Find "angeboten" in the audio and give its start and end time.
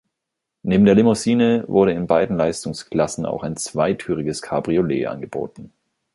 5.05-5.71